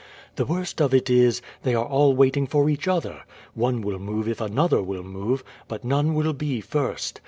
The 0.35 0.45
worst 0.47 0.81
of 0.81 0.95
it 0.95 1.11
is, 1.11 1.43
they 1.61 1.75
are 1.75 1.85
all 1.85 2.15
waiting 2.15 2.47
for 2.47 2.67
each 2.71 2.87
other. 2.87 3.21
One 3.53 3.81
will 3.83 3.99
move 3.99 4.27
if 4.27 4.41
another 4.41 4.81
will 4.81 5.03
move, 5.03 5.43
but 5.67 5.85
none 5.85 6.15
will 6.15 6.33
be 6.33 6.59
first. 6.59 7.19